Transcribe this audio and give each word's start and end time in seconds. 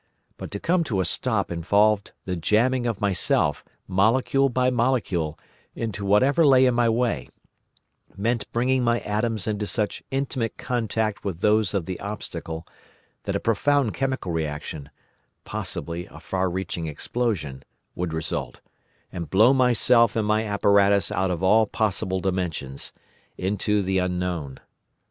But 0.35 0.49
to 0.49 0.59
come 0.59 0.83
to 0.85 0.99
a 0.99 1.05
stop 1.05 1.51
involved 1.51 2.11
the 2.25 2.35
jamming 2.35 2.87
of 2.87 2.99
myself, 2.99 3.63
molecule 3.87 4.49
by 4.49 4.71
molecule, 4.71 5.37
into 5.75 6.03
whatever 6.07 6.43
lay 6.43 6.65
in 6.65 6.73
my 6.73 6.89
way; 6.89 7.29
meant 8.17 8.51
bringing 8.51 8.83
my 8.83 9.01
atoms 9.01 9.45
into 9.45 9.67
such 9.67 10.01
intimate 10.09 10.57
contact 10.57 11.23
with 11.23 11.41
those 11.41 11.75
of 11.75 11.85
the 11.85 11.99
obstacle 11.99 12.65
that 13.25 13.35
a 13.35 13.39
profound 13.39 13.93
chemical 13.93 14.31
reaction—possibly 14.31 16.07
a 16.07 16.19
far 16.19 16.49
reaching 16.49 16.87
explosion—would 16.87 18.11
result, 18.11 18.59
and 19.11 19.29
blow 19.29 19.53
myself 19.53 20.15
and 20.15 20.25
my 20.25 20.43
apparatus 20.43 21.11
out 21.11 21.29
of 21.29 21.43
all 21.43 21.67
possible 21.67 22.19
dimensions—into 22.19 23.83
the 23.83 23.99
Unknown. 23.99 24.59